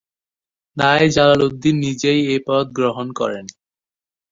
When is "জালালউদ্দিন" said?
1.09-1.75